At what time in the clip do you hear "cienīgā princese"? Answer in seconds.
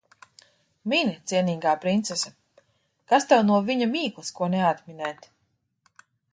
1.31-2.33